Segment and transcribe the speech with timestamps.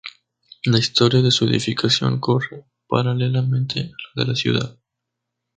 [0.63, 3.83] La historia de su edificación corre paralelamente a
[4.15, 4.79] la de la ciudad.